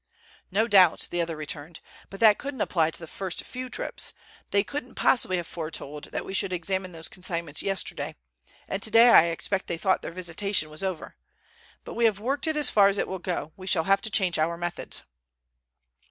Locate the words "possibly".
4.95-5.37